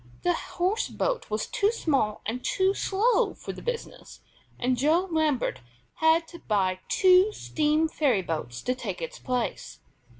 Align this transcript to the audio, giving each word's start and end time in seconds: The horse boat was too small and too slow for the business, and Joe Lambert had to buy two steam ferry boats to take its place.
The 0.23 0.33
horse 0.33 0.87
boat 0.87 1.29
was 1.29 1.45
too 1.45 1.71
small 1.71 2.21
and 2.25 2.43
too 2.43 2.73
slow 2.73 3.35
for 3.35 3.53
the 3.53 3.61
business, 3.61 4.21
and 4.57 4.75
Joe 4.75 5.07
Lambert 5.11 5.59
had 5.97 6.27
to 6.29 6.39
buy 6.39 6.79
two 6.89 7.31
steam 7.33 7.87
ferry 7.87 8.23
boats 8.23 8.63
to 8.63 8.73
take 8.73 8.99
its 8.99 9.19
place. 9.19 9.77